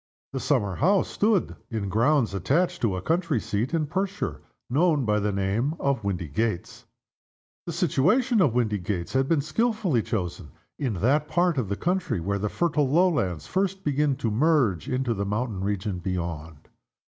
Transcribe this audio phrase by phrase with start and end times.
[0.33, 5.19] The summer house stood in grounds attached to a country seat in Perthshire, known by
[5.19, 6.85] the name of Windygates.
[7.67, 12.39] The situation of Windygates had been skillfully chosen in that part of the county where
[12.39, 16.67] the fertile lowlands first begin to merge into the mountain region beyond.